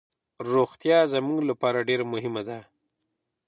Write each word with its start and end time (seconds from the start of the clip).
روغتیا 0.53 0.99
زموږ 1.13 1.39
لپاره 1.49 1.85
ډیر 1.89 2.01
مهمه 2.13 2.41
ده. 2.49 2.59